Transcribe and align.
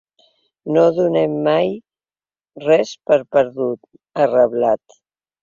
“No 0.77 0.85
donem 0.99 1.35
mai 1.47 1.69
res 2.65 2.95
per 3.11 3.19
perdut”, 3.37 3.87
ha 4.19 4.29
reblat. 4.35 4.99